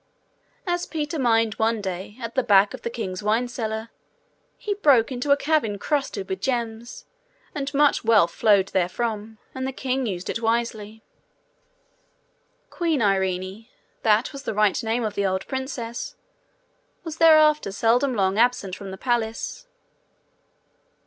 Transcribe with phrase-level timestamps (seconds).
[0.65, 3.89] As Peter mined one day, at the back of the king's wine Cellar,
[4.57, 7.05] he broke into a cavern crusted with gems,
[7.53, 11.03] and much wealth flowed therefrom, and the king used it wisely.
[12.71, 13.67] Queen Irene
[14.01, 16.15] that was the right name of the old princess
[17.03, 19.67] was thereafter seldom long absent from the palace.